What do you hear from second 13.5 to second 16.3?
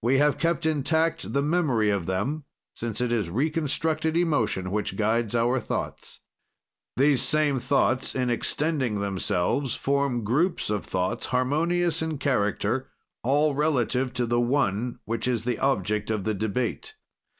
relative to the one, which is the object of